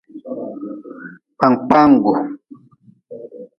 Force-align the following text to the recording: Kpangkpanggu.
Kpangkpanggu. 1.39 2.13